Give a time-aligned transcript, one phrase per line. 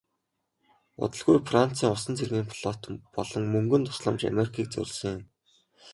[1.03, 2.81] Удалгүй францын усан цэргийн флот
[3.15, 5.21] болон мөнгөн тусламж америкийг зорьсон юм.